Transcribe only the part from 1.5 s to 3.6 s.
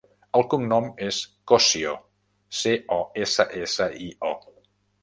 Cossio: ce, o, essa,